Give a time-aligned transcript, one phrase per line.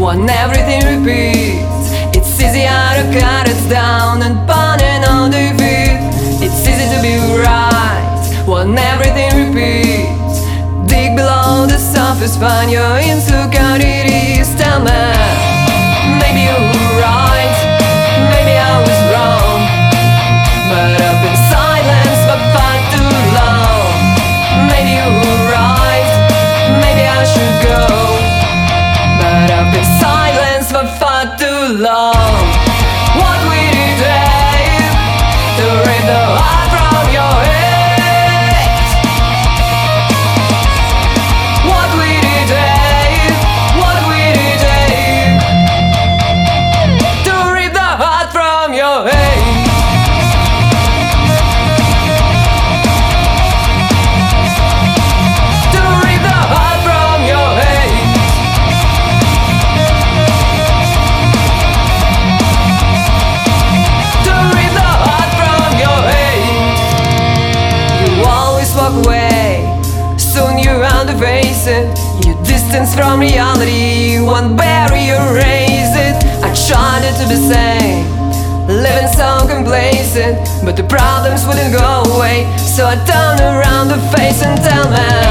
[0.00, 1.92] when everything repeats.
[2.16, 5.98] It's easier to cut it down and burning on defeat.
[6.44, 10.40] It's easy to be right when everything repeats.
[10.90, 14.19] Dig below the surface, find your insecurities.
[68.90, 69.80] Walk away.
[70.18, 70.80] Soon you're
[71.18, 71.98] face it.
[72.26, 74.20] You distance from reality.
[74.20, 76.16] One barrier raise it.
[76.42, 78.06] I tried to be sane.
[78.66, 80.38] Living so complacent.
[80.64, 82.46] But the problems wouldn't go away.
[82.58, 85.29] So I turned around the face and tell me.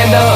[0.00, 0.29] And